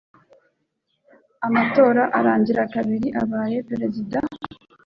amatora 1.47 2.03
arangira 2.17 2.63
Kabila 2.73 3.09
abaye 3.23 3.57
perezida 3.69 4.17